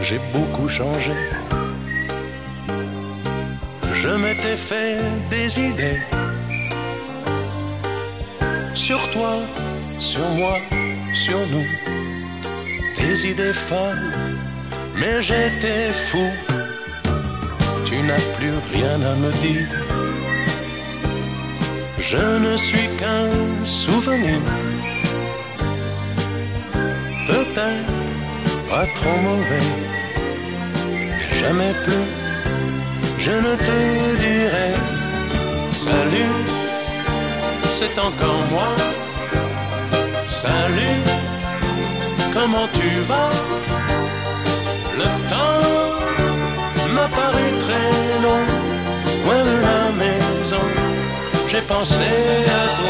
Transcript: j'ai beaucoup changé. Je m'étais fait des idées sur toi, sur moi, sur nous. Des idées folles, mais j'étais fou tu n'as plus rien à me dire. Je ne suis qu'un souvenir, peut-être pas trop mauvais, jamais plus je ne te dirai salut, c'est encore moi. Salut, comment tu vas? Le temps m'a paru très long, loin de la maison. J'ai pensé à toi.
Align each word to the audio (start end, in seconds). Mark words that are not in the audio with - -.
j'ai 0.00 0.20
beaucoup 0.32 0.68
changé. 0.68 1.12
Je 3.92 4.08
m'étais 4.08 4.56
fait 4.56 4.98
des 5.30 5.60
idées 5.60 6.00
sur 8.74 9.10
toi, 9.10 9.34
sur 9.98 10.28
moi, 10.30 10.58
sur 11.12 11.38
nous. 11.52 11.68
Des 13.00 13.26
idées 13.26 13.52
folles, 13.52 14.12
mais 14.94 15.22
j'étais 15.22 15.92
fou 15.92 16.28
tu 17.86 18.02
n'as 18.02 18.26
plus 18.36 18.56
rien 18.72 19.00
à 19.00 19.14
me 19.14 19.30
dire. 19.44 19.68
Je 21.98 22.24
ne 22.46 22.56
suis 22.56 22.88
qu'un 22.98 23.30
souvenir, 23.64 24.40
peut-être 27.26 27.95
pas 28.68 28.86
trop 28.96 29.18
mauvais, 29.28 29.68
jamais 31.40 31.72
plus 31.84 32.06
je 33.18 33.32
ne 33.32 33.52
te 33.66 34.16
dirai 34.24 34.70
salut, 35.86 36.34
c'est 37.78 37.96
encore 37.98 38.42
moi. 38.50 38.70
Salut, 40.26 41.00
comment 42.34 42.68
tu 42.78 42.88
vas? 43.10 43.32
Le 45.00 45.08
temps 45.30 45.62
m'a 46.94 47.08
paru 47.20 47.46
très 47.64 47.88
long, 48.24 48.44
loin 49.24 49.42
de 49.50 49.56
la 49.68 49.82
maison. 50.02 50.64
J'ai 51.50 51.62
pensé 51.62 52.08
à 52.60 52.64
toi. 52.76 52.85